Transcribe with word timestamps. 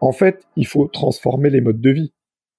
En 0.00 0.12
fait, 0.12 0.46
il 0.56 0.66
faut 0.66 0.88
transformer 0.88 1.50
les 1.50 1.60
modes 1.60 1.80
de 1.80 1.90
vie 1.90 2.12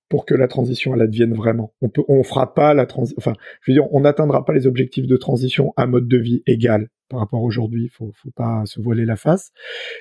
pour 0.09 0.25
que 0.25 0.33
la 0.33 0.47
transition 0.47 0.93
elle 0.95 1.01
advienne 1.01 1.33
vraiment. 1.33 1.73
On 1.81 1.89
peut, 1.89 2.03
on 2.07 2.23
fera 2.23 2.53
pas 2.53 2.73
la 2.73 2.85
transition. 2.85 3.15
Enfin, 3.19 3.33
je 3.61 3.71
veux 3.71 3.75
dire, 3.75 3.93
on 3.93 4.01
n'atteindra 4.01 4.43
pas 4.43 4.53
les 4.53 4.67
objectifs 4.67 5.05
de 5.05 5.17
transition 5.17 5.71
à 5.77 5.85
mode 5.85 6.07
de 6.07 6.17
vie 6.17 6.41
égal 6.47 6.89
par 7.09 7.19
rapport 7.19 7.39
à 7.39 7.43
aujourd'hui. 7.43 7.83
Il 7.85 7.89
faut, 7.89 8.11
faut 8.15 8.31
pas 8.31 8.63
se 8.65 8.81
voiler 8.81 9.05
la 9.05 9.15
face. 9.15 9.51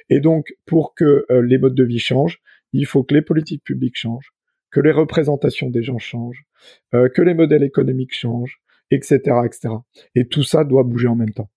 Et 0.08 0.20
donc, 0.20 0.54
pour 0.66 0.94
que 0.94 1.26
euh, 1.30 1.42
les 1.42 1.58
modes 1.58 1.74
de 1.74 1.84
vie 1.84 1.98
changent, 1.98 2.40
il 2.72 2.86
faut 2.86 3.04
que 3.04 3.14
les 3.14 3.22
politiques 3.22 3.62
publiques 3.62 3.96
changent, 3.96 4.32
que 4.70 4.80
les 4.80 4.92
représentations 4.92 5.70
des 5.70 5.82
gens 5.82 5.98
changent, 5.98 6.44
euh, 6.94 7.08
que 7.08 7.22
les 7.22 7.34
modèles 7.34 7.62
économiques 7.62 8.14
changent, 8.14 8.60
etc., 8.90 9.18
etc. 9.44 9.74
Et 10.14 10.26
tout 10.26 10.42
ça 10.42 10.64
doit 10.64 10.82
bouger 10.82 11.08
en 11.08 11.16
même 11.16 11.32
temps. 11.32 11.50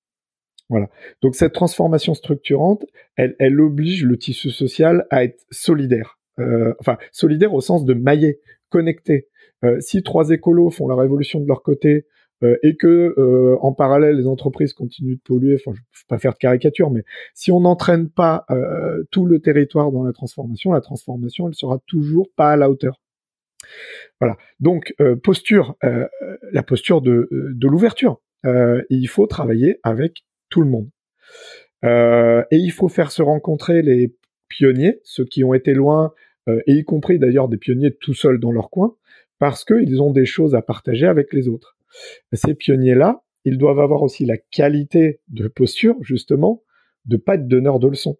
Voilà. 0.72 0.90
Donc 1.22 1.36
cette 1.36 1.52
transformation 1.52 2.14
structurante, 2.14 2.86
elle, 3.18 3.60
oblige 3.60 4.06
le 4.06 4.18
tissu 4.18 4.52
social 4.52 5.06
à 5.10 5.26
être 5.26 5.46
solidaire. 5.52 6.18
Euh, 6.40 6.74
enfin, 6.80 6.98
solidaire 7.12 7.54
au 7.54 7.60
sens 7.60 7.84
de 7.84 7.94
maillet, 7.94 8.40
connecté. 8.70 9.28
Euh, 9.66 9.82
si 9.82 10.02
trois 10.02 10.30
écolos 10.30 10.70
font 10.70 10.88
la 10.88 10.96
révolution 10.96 11.42
de 11.42 11.48
leur 11.48 11.62
côté 11.62 12.08
euh, 12.42 12.56
et 12.64 12.78
que 12.78 13.14
en 13.60 13.74
parallèle 13.74 14.16
les 14.16 14.28
entreprises 14.28 14.72
continuent 14.74 15.18
de 15.18 15.22
polluer, 15.22 15.56
enfin, 15.56 15.76
je 15.76 15.82
ne 15.82 15.84
veux 15.84 16.08
pas 16.08 16.18
faire 16.18 16.32
de 16.32 16.38
caricature, 16.38 16.90
mais 16.90 17.04
si 17.34 17.52
on 17.52 17.60
n'entraîne 17.60 18.10
pas 18.10 18.46
tout 19.12 19.26
le 19.26 19.40
territoire 19.40 19.92
dans 19.92 20.04
la 20.04 20.14
transformation, 20.14 20.72
la 20.72 20.82
transformation, 20.82 21.50
elle 21.50 21.54
sera 21.54 21.80
toujours 21.86 22.30
pas 22.38 22.54
à 22.54 22.56
la 22.56 22.70
hauteur. 22.70 23.02
Voilà. 24.22 24.38
Donc 24.62 24.96
posture, 25.22 25.76
la 25.82 26.64
posture 26.64 27.02
de, 27.02 27.28
de 27.30 27.68
l'ouverture. 27.68 28.22
Il 28.90 29.08
faut 29.08 29.28
travailler 29.28 29.78
avec 29.84 30.24
tout 30.52 30.62
le 30.62 30.70
monde. 30.70 30.90
Euh, 31.84 32.44
et 32.52 32.58
il 32.58 32.72
faut 32.72 32.90
faire 32.90 33.12
se 33.12 33.24
rencontrer 33.24 33.82
les 33.82 34.16
pionniers, 34.48 35.00
ceux 35.04 35.26
qui 35.26 35.44
ont 35.44 35.56
été 35.56 35.74
loin, 35.74 36.14
euh, 36.48 36.62
et 36.68 36.74
y 36.74 36.84
compris 36.84 37.18
d'ailleurs 37.18 37.48
des 37.48 37.58
pionniers 37.58 37.96
tout 37.96 38.14
seuls 38.14 38.40
dans 38.40 38.52
leur 38.52 38.70
coin, 38.70 38.96
parce 39.40 39.66
qu'ils 39.66 40.02
ont 40.02 40.12
des 40.12 40.26
choses 40.26 40.54
à 40.54 40.62
partager 40.62 41.08
avec 41.08 41.34
les 41.34 41.48
autres. 41.48 41.78
Ces 42.34 42.54
pionniers-là, 42.54 43.24
ils 43.44 43.58
doivent 43.58 43.80
avoir 43.80 44.04
aussi 44.04 44.26
la 44.26 44.38
qualité 44.38 45.20
de 45.30 45.48
posture, 45.48 45.96
justement, 46.02 46.64
de 47.06 47.18
pas 47.18 47.36
être 47.36 47.48
donneurs 47.48 47.80
de 47.80 47.88
leçons. 47.88 48.20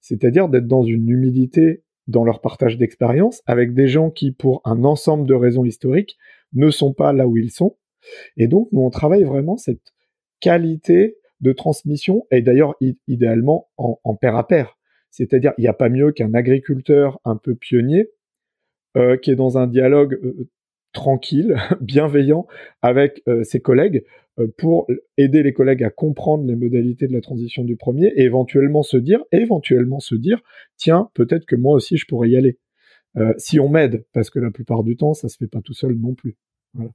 C'est-à-dire 0.00 0.48
d'être 0.48 0.68
dans 0.68 0.84
une 0.84 1.08
humilité 1.08 1.82
dans 2.06 2.24
leur 2.24 2.40
partage 2.40 2.78
d'expérience 2.78 3.42
avec 3.46 3.74
des 3.74 3.88
gens 3.88 4.10
qui, 4.10 4.32
pour 4.32 4.62
un 4.64 4.84
ensemble 4.84 5.26
de 5.26 5.34
raisons 5.34 5.64
historiques, 5.64 6.16
ne 6.52 6.70
sont 6.70 6.92
pas 6.92 7.12
là 7.12 7.26
où 7.26 7.36
ils 7.36 7.50
sont. 7.50 7.76
Et 8.36 8.48
donc, 8.48 8.68
nous, 8.72 8.80
on 8.80 8.90
travaille 8.90 9.24
vraiment 9.24 9.56
cette 9.56 9.92
qualité 10.40 11.16
de 11.40 11.52
transmission, 11.52 12.26
et 12.30 12.42
d'ailleurs, 12.42 12.76
idéalement, 13.08 13.68
en, 13.76 13.98
en 14.04 14.14
pair 14.14 14.36
à 14.36 14.46
pair. 14.46 14.76
C'est-à-dire, 15.10 15.52
il 15.58 15.62
n'y 15.62 15.68
a 15.68 15.74
pas 15.74 15.88
mieux 15.88 16.12
qu'un 16.12 16.34
agriculteur 16.34 17.18
un 17.24 17.36
peu 17.36 17.54
pionnier 17.54 18.10
euh, 18.96 19.16
qui 19.16 19.30
est 19.30 19.36
dans 19.36 19.56
un 19.56 19.68
dialogue 19.68 20.18
euh, 20.24 20.48
tranquille, 20.92 21.56
bienveillant 21.80 22.48
avec 22.82 23.22
euh, 23.28 23.44
ses 23.44 23.60
collègues 23.60 24.04
pour 24.56 24.86
aider 25.18 25.42
les 25.42 25.52
collègues 25.52 25.84
à 25.84 25.90
comprendre 25.90 26.44
les 26.46 26.56
modalités 26.56 27.06
de 27.06 27.12
la 27.12 27.20
transition 27.20 27.62
du 27.62 27.76
premier 27.76 28.06
et 28.16 28.22
éventuellement 28.22 28.82
se 28.82 28.96
dire, 28.96 29.22
éventuellement 29.32 30.00
se 30.00 30.14
dire, 30.14 30.40
tiens, 30.76 31.10
peut-être 31.14 31.44
que 31.44 31.56
moi 31.56 31.74
aussi 31.74 31.98
je 31.98 32.06
pourrais 32.06 32.30
y 32.30 32.36
aller. 32.36 32.58
Si 33.36 33.60
on 33.60 33.68
m'aide, 33.68 34.06
parce 34.14 34.30
que 34.30 34.38
la 34.38 34.50
plupart 34.50 34.82
du 34.82 34.96
temps, 34.96 35.12
ça 35.12 35.28
se 35.28 35.36
fait 35.36 35.48
pas 35.48 35.60
tout 35.60 35.74
seul 35.74 35.92
non 35.92 36.14
plus. 36.14 36.38
Voilà. 36.72 36.90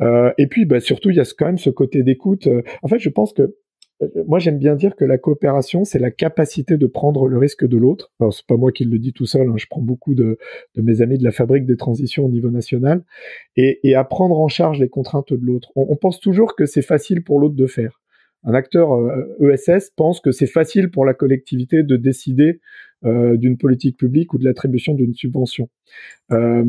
Euh, 0.00 0.32
et 0.38 0.46
puis, 0.46 0.64
bah, 0.64 0.80
surtout, 0.80 1.10
il 1.10 1.16
y 1.16 1.20
a 1.20 1.24
quand 1.36 1.46
même 1.46 1.58
ce 1.58 1.70
côté 1.70 2.02
d'écoute. 2.02 2.46
Euh, 2.46 2.62
En 2.82 2.88
fait, 2.88 2.98
je 2.98 3.08
pense 3.08 3.32
que 3.32 3.54
euh, 4.02 4.08
moi, 4.26 4.38
j'aime 4.38 4.58
bien 4.58 4.74
dire 4.74 4.96
que 4.96 5.04
la 5.04 5.18
coopération, 5.18 5.84
c'est 5.84 5.98
la 5.98 6.10
capacité 6.10 6.76
de 6.76 6.86
prendre 6.86 7.28
le 7.28 7.38
risque 7.38 7.66
de 7.66 7.76
l'autre. 7.76 8.10
Alors, 8.18 8.32
c'est 8.32 8.46
pas 8.46 8.56
moi 8.56 8.72
qui 8.72 8.84
le 8.84 8.98
dis 8.98 9.12
tout 9.12 9.26
seul. 9.26 9.48
hein, 9.48 9.54
je 9.56 9.66
prends 9.68 9.82
beaucoup 9.82 10.14
de, 10.14 10.38
de 10.74 10.82
mes 10.82 11.02
amis 11.02 11.18
de 11.18 11.24
la 11.24 11.32
fabrique 11.32 11.66
des 11.66 11.76
transitions 11.76 12.24
au 12.24 12.30
niveau 12.30 12.50
national 12.50 13.04
et, 13.56 13.80
et 13.82 13.94
à 13.94 14.04
prendre 14.04 14.40
en 14.40 14.48
charge 14.48 14.80
les 14.80 14.88
contraintes 14.88 15.32
de 15.32 15.44
l'autre. 15.44 15.70
On, 15.76 15.96
pense 15.96 16.20
toujours 16.20 16.56
que 16.56 16.64
c'est 16.66 16.82
facile 16.82 17.22
pour 17.22 17.40
l'autre 17.40 17.56
de 17.56 17.66
faire. 17.66 18.00
Un 18.42 18.54
acteur 18.54 18.88
ESS 19.42 19.90
pense 19.94 20.20
que 20.20 20.30
c'est 20.30 20.46
facile 20.46 20.90
pour 20.90 21.04
la 21.04 21.12
collectivité 21.12 21.82
de 21.82 21.96
décider 21.96 22.60
euh, 23.06 23.38
d'une 23.38 23.56
politique 23.56 23.96
publique 23.96 24.34
ou 24.34 24.38
de 24.38 24.44
l'attribution 24.44 24.92
d'une 24.92 25.14
subvention. 25.14 25.70
Euh, 26.32 26.66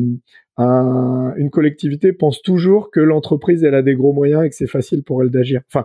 un- 0.56 1.34
une 1.36 1.50
collectivité 1.50 2.14
pense 2.14 2.40
toujours 2.40 2.90
que 2.90 3.00
l'entreprise 3.00 3.62
elle 3.64 3.74
a 3.74 3.82
des 3.82 3.94
gros 3.94 4.14
moyens 4.14 4.42
et 4.42 4.48
que 4.48 4.54
c'est 4.54 4.66
facile 4.66 5.02
pour 5.02 5.22
elle 5.22 5.28
d'agir. 5.28 5.60
Enfin, 5.68 5.84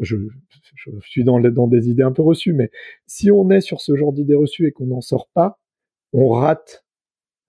je, 0.00 0.16
suis 1.00 1.22
dans, 1.22 1.68
des 1.68 1.90
idées 1.90 2.02
un 2.02 2.12
peu 2.12 2.22
reçues, 2.22 2.54
mais 2.54 2.70
si 3.06 3.30
on 3.30 3.50
est 3.50 3.60
sur 3.60 3.82
ce 3.82 3.94
genre 3.94 4.14
d'idées 4.14 4.34
reçues 4.34 4.66
et 4.66 4.72
qu'on 4.72 4.86
n'en 4.86 5.02
sort 5.02 5.28
pas, 5.34 5.58
on 6.14 6.30
rate 6.30 6.86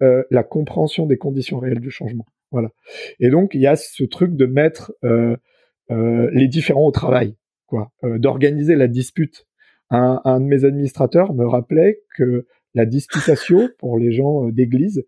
euh, 0.03 0.23
la 0.29 0.43
compréhension 0.43 1.05
des 1.05 1.17
conditions 1.17 1.59
réelles 1.59 1.79
du 1.79 1.89
changement. 1.89 2.25
Voilà. 2.51 2.71
Et 3.21 3.29
donc 3.29 3.53
il 3.53 3.61
y 3.61 3.67
a 3.67 3.77
ce 3.77 4.03
truc 4.03 4.35
de 4.35 4.45
mettre 4.45 4.93
les 5.89 6.47
différents 6.49 6.85
au 6.85 6.91
travail, 6.91 7.37
quoi, 7.65 7.93
d'organiser 8.03 8.75
la 8.75 8.89
dispute. 8.89 9.45
Un, 9.95 10.21
un 10.25 10.39
de 10.39 10.45
mes 10.45 10.65
administrateurs 10.65 11.33
me 11.33 11.45
rappelait 11.45 12.01
que 12.17 12.45
la 12.73 12.85
disputatio 12.85 13.69
pour 13.79 13.97
les 13.97 14.11
gens 14.11 14.47
euh, 14.47 14.51
d'église, 14.51 15.05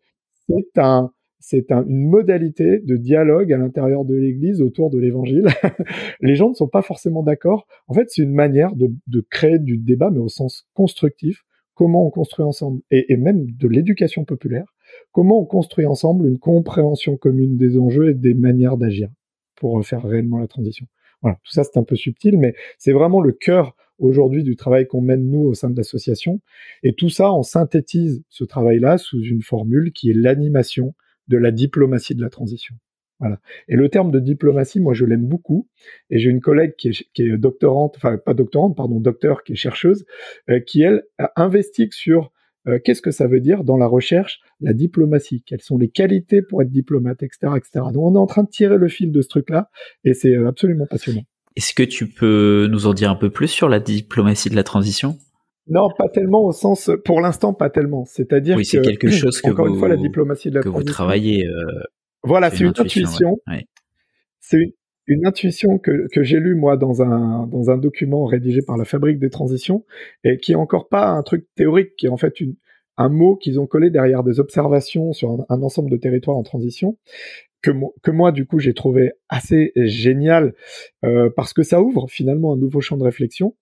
c'est 0.47 0.77
un 0.77 1.11
c'est 1.39 1.71
un- 1.71 1.85
une 1.85 2.07
modalité 2.09 2.79
de 2.79 2.97
dialogue 2.97 3.53
à 3.53 3.57
l'intérieur 3.57 4.05
de 4.05 4.15
l'Église 4.15 4.59
autour 4.61 4.89
de 4.89 4.97
l'Évangile. 4.97 5.45
les 6.21 6.35
gens 6.35 6.49
ne 6.49 6.55
sont 6.55 6.67
pas 6.67 6.81
forcément 6.81 7.21
d'accord. 7.21 7.67
En 7.87 7.93
fait, 7.93 8.05
c'est 8.09 8.23
une 8.23 8.33
manière 8.33 8.75
de, 8.75 8.91
de 9.05 9.21
créer 9.29 9.59
du 9.59 9.77
débat, 9.77 10.09
mais 10.09 10.19
au 10.19 10.29
sens 10.29 10.65
constructif. 10.73 11.43
Comment 11.75 12.07
on 12.07 12.09
construit 12.09 12.43
ensemble, 12.43 12.81
et, 12.89 13.13
et 13.13 13.17
même 13.17 13.45
de 13.51 13.67
l'éducation 13.67 14.25
populaire, 14.25 14.65
comment 15.11 15.39
on 15.39 15.45
construit 15.45 15.85
ensemble 15.85 16.27
une 16.27 16.39
compréhension 16.39 17.17
commune 17.17 17.55
des 17.55 17.77
enjeux 17.77 18.09
et 18.09 18.13
des 18.15 18.33
manières 18.33 18.77
d'agir 18.77 19.09
pour 19.55 19.85
faire 19.85 20.01
réellement 20.03 20.39
la 20.39 20.47
transition. 20.47 20.87
Voilà, 21.21 21.37
tout 21.43 21.51
ça 21.51 21.63
c'est 21.63 21.77
un 21.77 21.83
peu 21.83 21.95
subtil, 21.95 22.37
mais 22.39 22.55
c'est 22.79 22.93
vraiment 22.93 23.21
le 23.21 23.31
cœur 23.31 23.75
aujourd'hui 23.99 24.43
du 24.43 24.55
travail 24.55 24.87
qu'on 24.87 25.01
mène 25.01 25.29
nous 25.29 25.41
au 25.41 25.53
sein 25.53 25.69
de 25.69 25.77
l'association. 25.77 26.41
Et 26.83 26.93
tout 26.93 27.09
ça, 27.09 27.33
on 27.33 27.43
synthétise 27.43 28.23
ce 28.29 28.43
travail-là 28.43 28.97
sous 28.97 29.21
une 29.21 29.41
formule 29.41 29.91
qui 29.91 30.09
est 30.09 30.13
l'animation 30.13 30.93
de 31.27 31.37
la 31.37 31.51
diplomatie 31.51 32.15
de 32.15 32.21
la 32.21 32.29
transition. 32.29 32.75
Voilà. 33.19 33.39
Et 33.67 33.75
le 33.75 33.89
terme 33.89 34.11
de 34.11 34.19
diplomatie, 34.19 34.79
moi, 34.79 34.93
je 34.93 35.03
l'aime 35.05 35.25
beaucoup. 35.25 35.67
Et 36.09 36.19
j'ai 36.19 36.29
une 36.29 36.41
collègue 36.41 36.75
qui 36.75 36.89
est, 36.89 37.37
doctorante, 37.37 37.95
enfin 37.97 38.17
pas 38.17 38.33
doctorante, 38.33 38.77
pardon, 38.77 38.99
docteur, 38.99 39.43
qui 39.43 39.53
est 39.53 39.55
chercheuse, 39.55 40.05
euh, 40.49 40.59
qui 40.59 40.81
elle 40.81 41.03
investigue 41.35 41.93
sur 41.93 42.31
euh, 42.67 42.79
qu'est-ce 42.83 43.01
que 43.01 43.11
ça 43.11 43.27
veut 43.27 43.39
dire 43.39 43.63
dans 43.63 43.77
la 43.77 43.87
recherche 43.87 44.41
la 44.59 44.73
diplomatie, 44.73 45.43
quelles 45.45 45.61
sont 45.61 45.77
les 45.77 45.89
qualités 45.89 46.41
pour 46.41 46.61
être 46.61 46.71
diplomate, 46.71 47.23
etc., 47.23 47.53
etc. 47.55 47.85
Donc 47.93 48.03
on 48.03 48.15
est 48.15 48.19
en 48.19 48.25
train 48.25 48.43
de 48.43 48.49
tirer 48.49 48.77
le 48.77 48.87
fil 48.87 49.11
de 49.11 49.21
ce 49.21 49.27
truc-là, 49.27 49.69
et 50.03 50.13
c'est 50.13 50.35
euh, 50.35 50.47
absolument 50.47 50.85
passionnant. 50.85 51.23
Est-ce 51.57 51.73
que 51.73 51.83
tu 51.83 52.07
peux 52.07 52.67
nous 52.71 52.87
en 52.87 52.93
dire 52.93 53.11
un 53.11 53.15
peu 53.15 53.29
plus 53.29 53.47
sur 53.49 53.67
la 53.67 53.79
diplomatie 53.79 54.49
de 54.49 54.55
la 54.55 54.63
transition? 54.63 55.17
Non, 55.67 55.89
pas 55.97 56.07
tellement 56.07 56.45
au 56.45 56.53
sens, 56.53 56.89
pour 57.03 57.19
l'instant, 57.19 57.53
pas 57.53 57.69
tellement. 57.69 58.05
C'est-à-dire 58.05 58.55
Oui, 58.55 58.63
que 58.63 58.69
c'est 58.69 58.81
quelque 58.81 59.09
chose 59.09 59.41
que 59.41 59.49
encore 59.51 59.67
une 59.67 59.73
vous- 59.73 59.79
fois, 59.79 59.89
la 59.89 59.97
diplomatie 59.97 60.49
de 60.49 60.55
la 60.55 60.61
que 60.61 60.69
vous 60.69 60.75
transition. 60.75 60.93
travaillez. 60.93 61.45
euh, 61.45 61.83
Voilà, 62.23 62.49
c'est 62.51 62.63
une 62.63 62.67
intuition. 62.77 63.37
ouais. 63.47 63.53
Ouais. 63.55 63.65
C'est 64.39 64.57
une, 64.59 64.71
une 65.07 65.25
intuition 65.25 65.77
que, 65.77 66.07
que 66.13 66.23
j'ai 66.23 66.39
lue 66.39 66.55
moi 66.55 66.77
dans 66.77 67.01
un 67.01 67.47
dans 67.47 67.69
un 67.69 67.77
document 67.77 68.25
rédigé 68.25 68.61
par 68.61 68.77
la 68.77 68.85
Fabrique 68.85 69.19
des 69.19 69.29
transitions 69.29 69.83
et 70.23 70.37
qui 70.37 70.53
est 70.53 70.55
encore 70.55 70.87
pas 70.87 71.07
un 71.09 71.23
truc 71.23 71.47
théorique, 71.55 71.95
qui 71.97 72.05
est 72.05 72.09
en 72.09 72.17
fait 72.17 72.39
une 72.39 72.55
un 72.99 73.09
mot 73.09 73.35
qu'ils 73.35 73.59
ont 73.59 73.67
collé 73.67 73.89
derrière 73.91 74.23
des 74.23 74.39
observations 74.39 75.13
sur 75.13 75.45
un, 75.49 75.61
ensemble 75.61 75.91
de 75.91 75.97
territoires 75.97 76.35
en 76.35 76.41
transition 76.43 76.97
que, 77.61 78.11
moi 78.11 78.31
du 78.31 78.45
coup 78.45 78.59
j'ai 78.59 78.73
trouvé 78.73 79.11
assez 79.29 79.71
génial 79.75 80.53
euh, 81.03 81.29
parce 81.35 81.53
que 81.53 81.63
ça 81.63 81.81
ouvre 81.81 82.07
finalement 82.09 82.53
un 82.53 82.57
nouveau 82.57 82.81
champ 82.81 82.97
de 82.97 83.03
réflexion. 83.03 83.55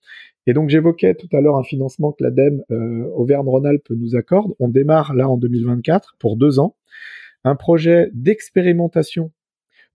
Et 0.48 0.54
donc 0.54 0.70
j'évoquais 0.70 1.16
tout 1.16 1.30
à 1.36 1.42
l'heure 1.42 1.58
un 1.58 1.64
financement 1.64 2.12
que 2.12 2.24
l'ADEME 2.24 2.64
euh, 2.72 3.06
Auvergne-Rhône-Alpes 3.16 3.90
nous 3.90 4.16
accorde. 4.16 4.54
On 4.60 4.70
démarre 4.70 5.16
là 5.16 5.28
en 5.28 5.38
2024 5.38 6.16
pour 6.20 6.38
deux 6.38 6.60
ans 6.60 6.76
un 7.44 7.56
projet 7.56 8.10
d'expérimentation 8.14 9.32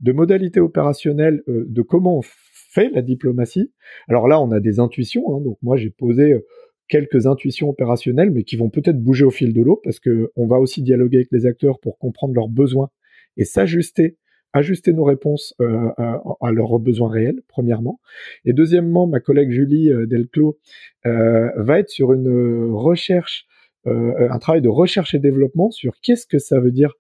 de 0.01 0.13
modalités 0.13 0.61
opérationnelles 0.61 1.43
euh, 1.49 1.67
de 1.69 1.83
comment 1.83 2.19
on 2.19 2.23
fait 2.23 2.91
la 2.91 3.03
diplomatie. 3.03 3.73
Alors 4.09 4.29
là, 4.29 4.41
on 4.41 4.51
a 4.53 4.61
des 4.61 4.81
intuitions. 4.81 5.35
Hein, 5.35 5.41
donc 5.41 5.59
moi, 5.63 5.77
j'ai 5.77 5.91
posé 5.91 6.33
euh, 6.33 6.47
quelques 6.89 7.27
intuitions 7.27 7.69
opérationnelles, 7.69 8.31
mais 8.31 8.45
qui 8.45 8.57
vont 8.57 8.71
peut-être 8.71 9.03
bouger 9.03 9.25
au 9.25 9.31
fil 9.31 9.53
de 9.53 9.63
l'eau, 9.63 9.81
parce 9.83 10.01
que 10.01 10.31
on 10.37 10.47
va 10.47 10.59
aussi 10.59 10.83
dialoguer 10.83 11.19
avec 11.19 11.29
les 11.33 11.47
acteurs 11.47 11.79
pour 11.81 11.99
comprendre 11.99 12.35
leurs 12.35 12.49
besoins 12.49 12.91
et 13.37 13.45
s'ajuster, 13.45 14.17
ajuster 14.53 14.93
nos 14.93 15.05
réponses 15.05 15.55
euh, 15.61 15.89
à, 16.41 16.51
leurs 16.53 16.79
besoins 16.79 17.11
réels, 17.11 17.41
premièrement. 17.49 18.01
Et 18.45 18.53
deuxièmement, 18.53 19.07
ma 19.07 19.21
collègue 19.21 19.51
Julie 19.51 19.91
Delclos 20.07 20.59
va 21.05 21.79
être 21.79 21.91
sur 21.91 22.13
une 22.13 22.73
recherche, 22.73 23.47
un 23.87 24.39
travail 24.39 24.63
de 24.63 24.69
recherche 24.69 25.15
et 25.15 25.19
développement 25.19 25.71
sur 25.71 25.95
qu'est-ce 26.03 26.27
que 26.27 26.39
ça 26.39 26.61
veut 26.61 26.73
dire 26.73 26.95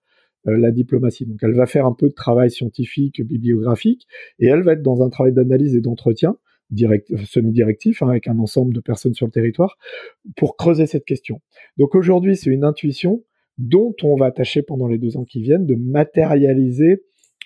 euh, 0.49 0.57
la 0.57 0.71
diplomatie. 0.71 1.27
Donc 1.27 1.39
elle 1.43 1.53
va 1.53 1.67
faire 1.67 1.85
un 1.85 1.93
peu 1.93 2.09
de 2.09 2.15
travail 2.15 2.51
scientifique, 2.51 3.21
bibliographique, 3.21 4.07
et 4.39 4.47
elle 4.47 4.63
va 4.63 4.73
être 4.73 4.83
dans 4.83 5.03
un 5.03 5.11
travail 5.11 5.35
d'analyse 5.35 5.77
et 5.77 5.83
d'entretien 5.83 6.39
direct, 6.71 7.15
semi-directif, 7.27 8.01
hein, 8.01 8.09
avec 8.09 8.27
un 8.27 8.39
ensemble 8.39 8.73
de 8.73 8.81
personnes 8.81 9.13
sur 9.13 9.27
le 9.27 9.33
territoire, 9.33 9.77
pour 10.37 10.57
creuser 10.57 10.87
cette 10.87 11.05
question. 11.05 11.43
Donc 11.77 11.95
aujourd'hui, 11.95 12.37
c'est 12.37 12.49
une 12.49 12.65
intuition 12.65 13.23
dont 13.61 13.95
on 14.03 14.17
va 14.17 14.31
tâcher 14.33 14.63
pendant 14.63 14.89
les 14.89 14.99
deux 14.99 15.17
ans 15.17 15.25
qui 15.25 15.43
viennent 15.43 15.67
de 15.67 15.75
matérialiser 15.75 17.03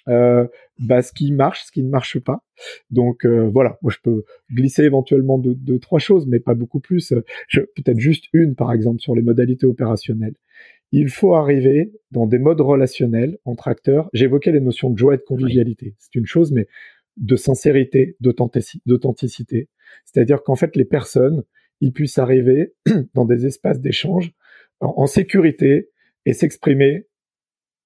euh, 0.08 0.46
bah, 0.78 1.00
ce 1.02 1.12
qui 1.12 1.32
marche, 1.32 1.64
ce 1.64 1.72
qui 1.72 1.82
ne 1.82 1.88
marche 1.88 2.18
pas. 2.18 2.44
Donc 2.90 3.24
euh, 3.24 3.48
voilà, 3.48 3.78
moi 3.82 3.90
je 3.90 3.98
peux 4.02 4.24
glisser 4.52 4.84
éventuellement 4.84 5.38
de, 5.38 5.54
de 5.54 5.78
trois 5.78 5.98
choses, 5.98 6.26
mais 6.26 6.40
pas 6.40 6.54
beaucoup 6.54 6.80
plus. 6.80 7.14
Peut-être 7.52 7.98
juste 7.98 8.26
une, 8.32 8.54
par 8.54 8.72
exemple, 8.72 9.00
sur 9.00 9.14
les 9.14 9.22
modalités 9.22 9.66
opérationnelles 9.66 10.34
il 10.96 11.08
faut 11.08 11.34
arriver 11.34 11.92
dans 12.12 12.24
des 12.24 12.38
modes 12.38 12.60
relationnels 12.60 13.36
entre 13.44 13.66
acteurs. 13.66 14.08
J'évoquais 14.12 14.52
les 14.52 14.60
notions 14.60 14.90
de 14.90 14.96
joie 14.96 15.14
et 15.14 15.16
de 15.16 15.22
convivialité. 15.22 15.96
C'est 15.98 16.14
une 16.14 16.24
chose, 16.24 16.52
mais 16.52 16.68
de 17.16 17.34
sincérité, 17.34 18.16
d'authenticité. 18.20 19.68
C'est-à-dire 20.04 20.44
qu'en 20.44 20.54
fait, 20.54 20.76
les 20.76 20.84
personnes, 20.84 21.42
ils 21.80 21.92
puissent 21.92 22.18
arriver 22.18 22.74
dans 23.14 23.24
des 23.24 23.44
espaces 23.44 23.80
d'échange 23.80 24.30
en 24.78 25.06
sécurité 25.06 25.90
et 26.26 26.32
s'exprimer 26.32 27.06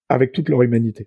avec 0.09 0.33
toute 0.33 0.49
leur 0.49 0.63
humanité. 0.63 1.07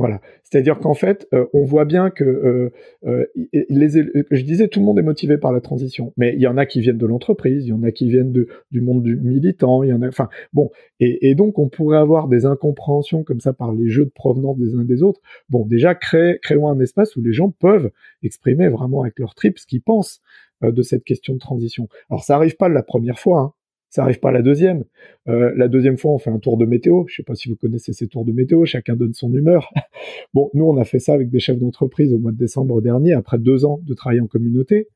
Voilà. 0.00 0.22
C'est-à-dire 0.44 0.78
qu'en 0.78 0.94
fait, 0.94 1.28
euh, 1.34 1.44
on 1.52 1.62
voit 1.62 1.84
bien 1.84 2.08
que 2.08 2.24
euh, 2.24 2.70
euh, 3.04 3.26
les, 3.68 3.90
je 4.30 4.44
disais, 4.44 4.68
tout 4.68 4.80
le 4.80 4.86
monde 4.86 4.98
est 4.98 5.02
motivé 5.02 5.36
par 5.36 5.52
la 5.52 5.60
transition, 5.60 6.14
mais 6.16 6.32
il 6.34 6.40
y 6.40 6.46
en 6.46 6.56
a 6.56 6.64
qui 6.64 6.80
viennent 6.80 6.96
de 6.96 7.04
l'entreprise, 7.04 7.66
il 7.66 7.68
y 7.68 7.72
en 7.74 7.82
a 7.82 7.90
qui 7.90 8.08
viennent 8.08 8.32
de, 8.32 8.48
du 8.70 8.80
monde 8.80 9.02
du 9.02 9.16
militant, 9.16 9.82
il 9.82 9.90
y 9.90 9.92
en 9.92 10.00
a, 10.00 10.08
enfin, 10.08 10.30
bon, 10.54 10.70
et, 11.00 11.28
et, 11.28 11.34
donc 11.34 11.58
on 11.58 11.68
pourrait 11.68 11.98
avoir 11.98 12.28
des 12.28 12.46
incompréhensions 12.46 13.24
comme 13.24 13.40
ça 13.40 13.52
par 13.52 13.74
les 13.74 13.90
jeux 13.90 14.06
de 14.06 14.10
provenance 14.10 14.56
des 14.56 14.74
uns 14.74 14.84
des 14.84 15.02
autres. 15.02 15.20
Bon, 15.50 15.66
déjà, 15.66 15.94
créer, 15.94 16.38
créons 16.40 16.70
un 16.70 16.80
espace 16.80 17.14
où 17.16 17.20
les 17.20 17.34
gens 17.34 17.50
peuvent 17.50 17.90
exprimer 18.22 18.70
vraiment 18.70 19.02
avec 19.02 19.18
leur 19.18 19.34
trip 19.34 19.58
ce 19.58 19.66
qu'ils 19.66 19.82
pensent 19.82 20.22
de 20.62 20.80
cette 20.80 21.04
question 21.04 21.34
de 21.34 21.38
transition. 21.38 21.88
Alors 22.08 22.24
ça 22.24 22.36
arrive 22.36 22.56
pas 22.56 22.70
la 22.70 22.82
première 22.82 23.18
fois, 23.18 23.40
hein. 23.40 23.52
Ça 23.90 24.04
arrive 24.04 24.20
pas 24.20 24.30
la 24.30 24.40
deuxième. 24.40 24.84
Euh, 25.28 25.52
la 25.56 25.66
deuxième 25.66 25.98
fois, 25.98 26.12
on 26.12 26.18
fait 26.18 26.30
un 26.30 26.38
tour 26.38 26.56
de 26.56 26.64
météo. 26.64 27.04
Je 27.08 27.16
sais 27.16 27.22
pas 27.24 27.34
si 27.34 27.48
vous 27.48 27.56
connaissez 27.56 27.92
ces 27.92 28.06
tours 28.06 28.24
de 28.24 28.32
météo. 28.32 28.64
Chacun 28.64 28.94
donne 28.94 29.14
son 29.14 29.34
humeur. 29.34 29.68
bon, 30.34 30.48
nous, 30.54 30.64
on 30.64 30.76
a 30.76 30.84
fait 30.84 31.00
ça 31.00 31.12
avec 31.12 31.28
des 31.28 31.40
chefs 31.40 31.58
d'entreprise 31.58 32.14
au 32.14 32.18
mois 32.18 32.30
de 32.30 32.36
décembre 32.36 32.80
dernier, 32.80 33.14
après 33.14 33.38
deux 33.38 33.64
ans 33.64 33.80
de 33.82 33.92
travail 33.94 34.20
en 34.20 34.28
communauté. 34.28 34.88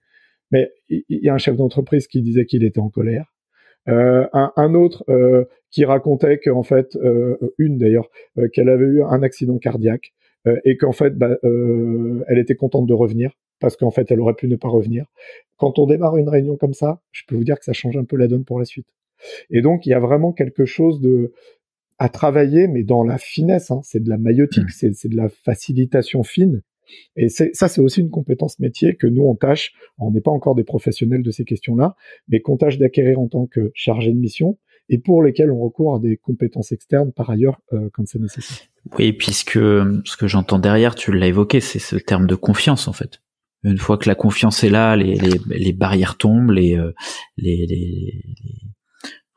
Mais 0.53 0.73
il 0.89 1.03
y, 1.09 1.29
a 1.29 1.35
un 1.35 1.39
chef 1.39 1.57
d'entreprise 1.57 2.07
qui 2.07 2.23
disait 2.23 2.47
qu'il 2.47 2.63
était 2.63 2.79
en 2.79 2.89
colère. 2.89 3.35
Euh, 3.89 4.27
un, 4.33 4.75
autre 4.75 5.05
euh, 5.09 5.45
qui 5.73 5.85
racontait 5.85 6.39
qu'en 6.39 6.63
fait, 6.63 6.97
une 7.59 7.79
d'ailleurs, 7.79 8.09
qu'elle 8.53 8.69
avait 8.69 8.85
eu 8.85 9.03
un 9.03 9.23
accident 9.25 9.59
cardiaque 9.59 10.15
et 10.65 10.77
qu'en 10.77 10.93
fait, 10.93 11.19
bah, 11.19 11.37
elle 11.43 12.39
était 12.39 12.55
contente 12.55 12.87
de 12.87 12.95
revenir 12.95 13.33
parce 13.61 13.77
qu'en 13.77 13.91
fait, 13.91 14.11
elle 14.11 14.21
aurait 14.21 14.35
pu 14.35 14.49
ne 14.49 14.57
pas 14.57 14.69
revenir. 14.69 15.07
Quand 15.57 15.79
on 15.79 15.87
démarre 15.87 16.17
une 16.17 16.29
réunion 16.29 16.57
comme 16.57 16.75
ça, 16.75 17.01
je 17.13 17.23
peux 17.27 17.37
vous 17.37 17.45
dire 17.45 17.59
que 17.59 17.65
ça 17.65 17.73
change 17.73 17.97
un 17.97 18.05
peu 18.05 18.17
la 18.17 18.29
donne 18.29 18.45
pour 18.45 18.59
la 18.59 18.65
suite. 18.65 18.89
Et 19.51 19.63
donc, 19.63 19.87
il 19.87 19.91
y 19.91 19.95
a 19.95 20.01
vraiment 20.01 20.33
quelque 20.33 20.65
chose 20.65 21.01
de 21.01 21.33
à 21.99 22.09
travailler, 22.09 22.67
mais 22.67 22.83
dans 22.83 23.05
la 23.05 23.19
finesse. 23.19 23.71
Hein. 23.71 23.81
C'est 23.85 24.03
de 24.03 24.09
la 24.09 24.19
maïotique, 24.19 24.65
mmh. 24.65 24.93
c'est 24.95 25.09
de 25.09 25.17
la 25.17 25.29
facilitation 25.29 26.23
fine. 26.23 26.63
Et 27.17 27.29
ça, 27.29 27.69
c'est 27.69 27.81
aussi 27.81 28.01
une 28.01 28.11
compétence 28.11 28.59
métier 28.59 28.95
que 28.95 29.07
nous, 29.07 29.23
on 29.23 29.35
tâche, 29.35 29.73
on 29.99 30.11
n'est 30.11 30.21
pas 30.21 30.31
encore 30.31 30.55
des 30.55 30.65
professionnels 30.65 31.23
de 31.23 31.31
ces 31.31 31.45
questions-là, 31.45 31.97
mais 32.29 32.41
qu'on 32.41 32.59
tâche 32.59 32.79
d'acquérir 32.79 33.19
en 33.21 33.29
tant 33.29 33.47
que 33.47 33.71
chargé 33.75 34.13
de 34.13 34.19
mission 34.19 34.59
et 34.91 34.99
pour 34.99 35.23
lesquels 35.23 35.51
on 35.51 35.59
recourt 35.59 35.97
à 35.97 35.99
des 35.99 36.19
compétences 36.19 36.73
externes 36.73 37.11
par 37.11 37.31
ailleurs 37.31 37.59
euh, 37.73 37.89
quand 37.95 38.07
c'est 38.07 38.19
nécessaire. 38.19 38.67
Oui, 38.99 39.15
puisque 39.15 39.53
ce 39.53 40.17
que 40.19 40.27
j'entends 40.27 40.59
derrière, 40.59 40.95
tu 40.95 41.11
l'as 41.11 41.29
évoqué, 41.29 41.61
c'est 41.61 41.79
ce 41.79 41.97
terme 41.97 42.27
de 42.27 42.35
confiance 42.35 42.87
en 42.87 42.93
fait 42.93 43.23
une 43.65 43.79
fois 43.79 43.99
que 43.99 44.09
la 44.09 44.15
confiance 44.15 44.63
est 44.63 44.71
là, 44.71 44.97
les, 44.97 45.15
les, 45.15 45.41
les 45.47 45.73
barrières 45.73 46.17
tombent, 46.17 46.51
les, 46.51 46.77
euh, 46.79 46.93
les, 47.37 47.67
les, 47.67 48.23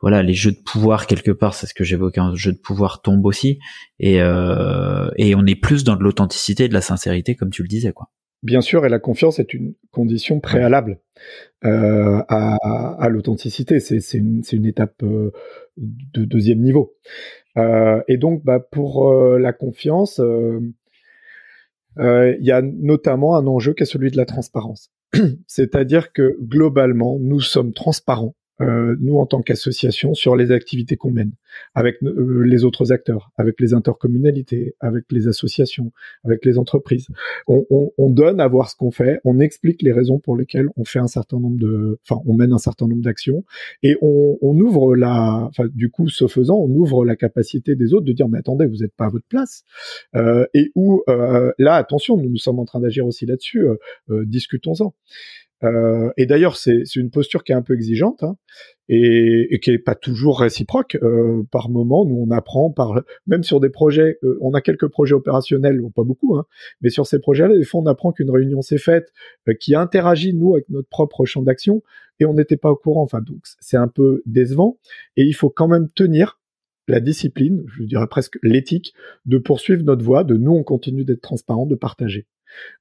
voilà, 0.01 0.21
les 0.21 0.33
jeux 0.33 0.51
de 0.51 0.61
pouvoir 0.63 1.07
quelque 1.07 1.31
part, 1.31 1.53
c'est 1.53 1.65
ce 1.65 1.73
que 1.73 1.83
j'évoquais, 1.83 2.19
un 2.19 2.35
jeu 2.35 2.51
de 2.51 2.59
pouvoir 2.59 3.01
tombe 3.01 3.25
aussi, 3.25 3.59
et, 3.99 4.21
euh, 4.21 5.09
et 5.15 5.33
on 5.35 5.45
est 5.45 5.55
plus 5.55 5.83
dans 5.83 5.95
de 5.95 6.03
l'authenticité 6.03 6.65
et 6.65 6.69
de 6.69 6.73
la 6.73 6.81
sincérité, 6.81 7.35
comme 7.35 7.49
tu 7.49 7.63
le 7.63 7.67
disais, 7.67 7.93
quoi. 7.93 8.09
Bien 8.43 8.61
sûr, 8.61 8.85
et 8.85 8.89
la 8.89 8.99
confiance 8.99 9.39
est 9.39 9.53
une 9.55 9.73
condition 9.91 10.39
préalable 10.39 10.99
euh, 11.65 12.21
à, 12.29 12.55
à 13.03 13.09
l'authenticité. 13.09 13.79
C'est 13.79 13.99
une, 14.13 14.43
une, 14.51 14.65
étape 14.65 15.01
euh, 15.01 15.31
de 15.75 16.23
deuxième 16.23 16.59
niveau. 16.59 16.93
Euh, 17.57 18.01
et 18.07 18.17
donc, 18.17 18.43
bah, 18.45 18.59
pour 18.59 19.09
euh, 19.09 19.39
la 19.39 19.53
confiance, 19.53 20.19
euh, 20.19 20.59
il 21.99 22.45
y 22.45 22.51
a 22.51 22.61
notamment 22.61 23.35
un 23.35 23.47
enjeu 23.47 23.73
qui 23.73 23.83
est 23.83 23.87
celui 23.87 24.11
de 24.11 24.17
la 24.17 24.25
transparence. 24.25 24.91
C'est-à-dire 25.47 26.11
que 26.11 26.37
globalement, 26.41 27.17
nous 27.19 27.41
sommes 27.41 27.73
transparents 27.73 28.35
euh, 28.35 28.46
nous 28.59 29.17
en 29.17 29.25
tant 29.25 29.41
qu'association 29.41 30.13
sur 30.13 30.35
les 30.35 30.51
activités 30.51 30.97
qu'on 30.97 31.11
mène 31.11 31.31
avec 31.73 32.01
euh, 32.03 32.41
les 32.43 32.63
autres 32.63 32.91
acteurs, 32.91 33.31
avec 33.37 33.59
les 33.59 33.73
intercommunalités, 33.73 34.75
avec 34.79 35.05
les 35.11 35.27
associations, 35.27 35.91
avec 36.23 36.45
les 36.45 36.57
entreprises. 36.57 37.07
On, 37.47 37.65
on, 37.69 37.91
on 37.97 38.09
donne 38.09 38.39
à 38.39 38.47
voir 38.47 38.69
ce 38.69 38.75
qu'on 38.75 38.91
fait, 38.91 39.19
on 39.23 39.39
explique 39.39 39.81
les 39.81 39.91
raisons 39.91 40.19
pour 40.19 40.35
lesquelles 40.35 40.69
on 40.75 40.83
fait 40.83 40.99
un 40.99 41.07
certain 41.07 41.39
nombre 41.39 41.57
de, 41.57 41.99
enfin, 42.07 42.21
on 42.25 42.35
mène 42.35 42.53
un 42.53 42.57
certain 42.57 42.87
nombre 42.87 43.01
d'actions 43.01 43.43
et 43.83 43.97
on, 44.01 44.37
on 44.41 44.59
ouvre 44.59 44.95
la, 44.95 45.47
enfin, 45.49 45.67
du 45.73 45.89
coup, 45.89 46.09
ce 46.09 46.27
faisant, 46.27 46.57
on 46.57 46.69
ouvre 46.69 47.05
la 47.05 47.15
capacité 47.15 47.75
des 47.75 47.93
autres 47.93 48.05
de 48.05 48.13
dire 48.13 48.27
mais 48.27 48.39
attendez, 48.39 48.65
vous 48.65 48.77
n'êtes 48.77 48.95
pas 48.95 49.05
à 49.05 49.09
votre 49.09 49.27
place 49.27 49.63
euh, 50.15 50.45
et 50.53 50.71
où 50.75 51.03
euh, 51.09 51.51
là, 51.57 51.75
attention, 51.75 52.17
nous 52.17 52.29
nous 52.29 52.37
sommes 52.37 52.59
en 52.59 52.65
train 52.65 52.79
d'agir 52.79 53.05
aussi 53.05 53.25
là-dessus, 53.25 53.65
euh, 54.09 54.25
discutons-en. 54.25 54.93
Euh, 55.63 56.11
et 56.17 56.25
d'ailleurs, 56.25 56.55
c'est 56.55 56.83
une 56.95 57.09
posture 57.09 57.43
qui 57.43 57.51
est 57.51 57.55
un 57.55 57.61
peu 57.61 57.73
exigeante 57.73 58.23
hein, 58.23 58.37
et, 58.89 59.47
et, 59.49 59.59
qui 59.59 59.71
est 59.71 59.79
pas 59.79 59.95
toujours 59.95 60.39
réciproque. 60.39 60.97
Euh, 61.01 61.43
par 61.51 61.69
moment, 61.69 62.05
nous 62.05 62.15
on 62.15 62.31
apprend 62.31 62.71
par 62.71 63.01
même 63.25 63.43
sur 63.43 63.59
des 63.59 63.69
projets, 63.69 64.19
euh, 64.23 64.37
on 64.41 64.53
a 64.53 64.61
quelques 64.61 64.87
projets 64.87 65.15
opérationnels, 65.15 65.81
pas 65.95 66.03
beaucoup, 66.03 66.37
hein, 66.37 66.45
mais 66.81 66.89
sur 66.89 67.07
ces 67.07 67.19
projets-là, 67.19 67.57
des 67.57 67.63
fois 67.63 67.81
on 67.81 67.85
apprend 67.87 68.11
qu'une 68.11 68.29
réunion 68.29 68.61
s'est 68.61 68.77
faite, 68.77 69.11
euh, 69.47 69.53
qui 69.53 69.75
interagit 69.75 70.33
nous 70.33 70.53
avec 70.53 70.69
notre 70.69 70.89
propre 70.89 71.25
champ 71.25 71.41
d'action 71.41 71.81
et 72.19 72.25
on 72.25 72.33
n'était 72.33 72.57
pas 72.57 72.71
au 72.71 72.75
courant. 72.75 73.03
Enfin, 73.03 73.21
donc 73.21 73.39
c'est 73.59 73.77
un 73.77 73.87
peu 73.87 74.21
décevant 74.25 74.77
et 75.15 75.23
il 75.23 75.33
faut 75.33 75.49
quand 75.49 75.67
même 75.67 75.89
tenir 75.89 76.39
la 76.87 76.99
discipline, 76.99 77.63
je 77.67 77.83
dirais 77.83 78.07
presque 78.07 78.37
l'éthique, 78.43 78.93
de 79.25 79.37
poursuivre 79.37 79.83
notre 79.83 80.03
voie, 80.03 80.23
de 80.23 80.37
nous 80.37 80.53
on 80.53 80.63
continue 80.63 81.03
d'être 81.03 81.21
transparent, 81.21 81.65
de 81.65 81.75
partager. 81.75 82.27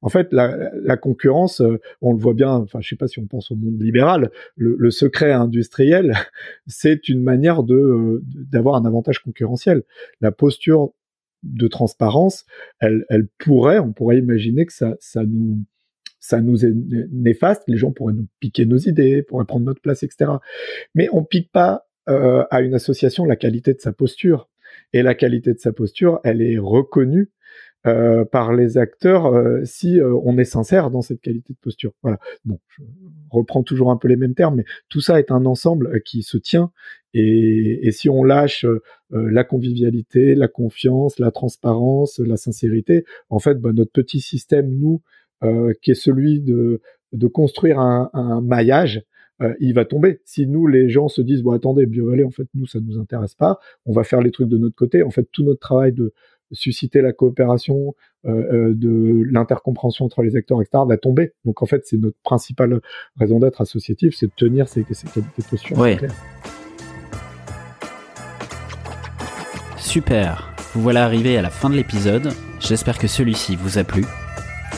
En 0.00 0.08
fait, 0.08 0.32
la, 0.32 0.96
concurrence, 0.96 1.60
euh, 1.60 1.80
on 2.00 2.12
le 2.12 2.18
voit 2.18 2.34
bien, 2.34 2.50
enfin, 2.50 2.80
je 2.80 2.88
sais 2.88 2.96
pas 2.96 3.08
si 3.08 3.18
on 3.18 3.26
pense 3.26 3.50
au 3.50 3.56
monde 3.56 3.80
libéral, 3.80 4.30
le, 4.56 4.90
secret 4.90 5.32
industriel, 5.32 6.14
c'est 6.66 7.08
une 7.08 7.22
manière 7.22 7.62
de 7.62 7.74
euh, 7.74 8.22
d'avoir 8.24 8.76
un 8.76 8.84
avantage 8.84 9.18
concurrentiel. 9.18 9.82
La 10.20 10.32
posture 10.32 10.92
de 11.42 11.68
transparence, 11.68 12.46
elle, 12.80 13.04
elle 13.08 13.28
pourrait, 13.38 13.78
on 13.78 13.92
pourrait 13.92 14.18
imaginer 14.18 14.66
que 14.66 14.72
ça, 14.72 14.96
ça 15.00 15.24
nous 15.24 15.58
ça 16.18 16.40
nous 16.40 16.64
est 16.64 16.74
néfaste, 17.12 17.62
les 17.68 17.76
gens 17.76 17.92
pourraient 17.92 18.14
nous 18.14 18.26
piquer 18.40 18.66
nos 18.66 18.78
idées, 18.78 19.22
pourraient 19.22 19.44
prendre 19.44 19.64
notre 19.64 19.80
place, 19.80 20.02
etc. 20.02 20.32
Mais 20.96 21.08
on 21.12 21.22
pique 21.22 21.52
pas 21.52 21.86
euh, 22.08 22.44
à 22.50 22.60
une 22.60 22.74
association 22.74 23.24
la 23.24 23.36
qualité 23.36 23.74
de 23.74 23.80
sa 23.80 23.92
posture. 23.92 24.48
Et 24.92 25.02
la 25.02 25.14
qualité 25.14 25.52
de 25.52 25.58
sa 25.58 25.72
posture, 25.72 26.20
elle 26.22 26.42
est 26.42 26.58
reconnue 26.58 27.30
euh, 27.86 28.24
par 28.24 28.52
les 28.52 28.78
acteurs 28.78 29.26
euh, 29.26 29.64
si 29.64 30.00
euh, 30.00 30.12
on 30.24 30.38
est 30.38 30.44
sincère 30.44 30.90
dans 30.90 31.02
cette 31.02 31.20
qualité 31.20 31.52
de 31.52 31.58
posture. 31.58 31.92
Voilà. 32.02 32.18
Bon, 32.44 32.58
je 32.68 32.82
reprends 33.30 33.62
toujours 33.62 33.92
un 33.92 33.96
peu 33.96 34.08
les 34.08 34.16
mêmes 34.16 34.34
termes, 34.34 34.56
mais 34.56 34.64
tout 34.88 35.00
ça 35.00 35.20
est 35.20 35.30
un 35.30 35.46
ensemble 35.46 36.02
qui 36.02 36.22
se 36.22 36.36
tient. 36.36 36.72
Et, 37.14 37.86
et 37.86 37.92
si 37.92 38.10
on 38.10 38.24
lâche 38.24 38.66
la 39.10 39.44
convivialité, 39.44 40.34
la 40.34 40.48
confiance, 40.48 41.20
la 41.20 41.30
transparence, 41.30 42.18
la 42.18 42.36
sincérité, 42.36 43.04
en 43.30 43.38
fait, 43.38 43.54
bah, 43.54 43.70
notre 43.72 43.92
petit 43.92 44.20
système, 44.20 44.68
nous, 44.68 45.00
qui 45.80 45.92
est 45.92 45.94
celui 45.94 46.40
de, 46.40 46.82
de 47.12 47.26
construire 47.26 47.78
un, 47.78 48.10
un 48.12 48.40
maillage, 48.40 49.02
il 49.60 49.74
va 49.74 49.84
tomber. 49.84 50.20
Si 50.24 50.46
nous, 50.46 50.66
les 50.66 50.88
gens 50.88 51.08
se 51.08 51.20
disent, 51.20 51.42
bon, 51.42 51.52
attendez, 51.52 51.86
BioValley, 51.86 52.24
en 52.24 52.30
fait, 52.30 52.48
nous, 52.54 52.66
ça 52.66 52.80
nous 52.80 52.98
intéresse 52.98 53.34
pas, 53.34 53.58
on 53.84 53.92
va 53.92 54.02
faire 54.02 54.20
les 54.20 54.30
trucs 54.30 54.48
de 54.48 54.58
notre 54.58 54.74
côté. 54.74 55.02
En 55.02 55.10
fait, 55.10 55.28
tout 55.30 55.44
notre 55.44 55.60
travail 55.60 55.92
de, 55.92 56.12
susciter 56.52 57.02
la 57.02 57.12
coopération, 57.12 57.94
euh, 58.24 58.30
euh, 58.30 58.74
de 58.74 59.24
l'intercompréhension 59.30 60.04
entre 60.04 60.22
les 60.22 60.36
acteurs, 60.36 60.60
etc., 60.62 60.84
va 60.86 60.96
tomber. 60.96 61.32
Donc 61.44 61.62
en 61.62 61.66
fait, 61.66 61.82
c'est 61.84 61.98
notre 61.98 62.18
principale 62.22 62.80
raison 63.16 63.38
d'être 63.38 63.60
associatif, 63.60 64.14
c'est 64.16 64.26
de 64.26 64.32
tenir 64.36 64.68
ces, 64.68 64.84
ces 64.90 65.08
qualités. 65.08 65.42
Super. 69.78 70.54
Vous 70.74 70.82
voilà 70.82 71.04
arrivé 71.04 71.36
à 71.36 71.42
la 71.42 71.50
fin 71.50 71.70
de 71.70 71.74
l'épisode. 71.74 72.28
J'espère 72.60 72.98
que 72.98 73.06
celui-ci 73.06 73.56
vous 73.56 73.78
a 73.78 73.84
plu. 73.84 74.04